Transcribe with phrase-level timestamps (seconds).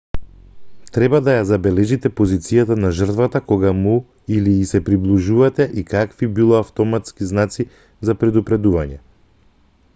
[0.95, 3.93] треба да ја забележите позицијата на жртвата кога му
[4.37, 7.69] или ѝ се приближувате и какви било автоматски знаци
[8.11, 8.99] за предупредување